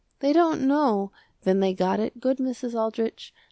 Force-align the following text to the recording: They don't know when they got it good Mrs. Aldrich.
They 0.19 0.33
don't 0.33 0.65
know 0.67 1.11
when 1.43 1.59
they 1.59 1.75
got 1.75 1.99
it 1.99 2.19
good 2.19 2.37
Mrs. 2.39 2.73
Aldrich. 2.73 3.35